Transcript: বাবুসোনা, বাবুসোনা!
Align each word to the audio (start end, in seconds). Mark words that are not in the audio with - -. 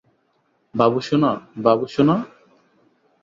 বাবুসোনা, 0.73 1.31
বাবুসোনা! 1.57 2.15